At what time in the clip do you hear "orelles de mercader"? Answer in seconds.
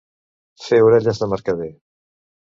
0.85-1.69